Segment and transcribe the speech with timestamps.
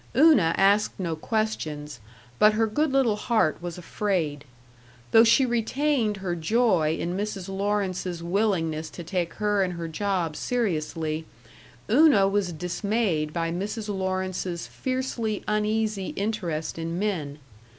[0.17, 1.99] Una asked no questions,
[2.39, 4.45] but her good little heart was afraid.
[5.11, 7.47] Though she retained her joy in Mrs.
[7.47, 11.27] Lawrence's willingness to take her and her job seriously,
[11.87, 13.89] Una was dismayed by Mrs.
[13.95, 17.37] Lawrence's fiercely uneasy interest in men....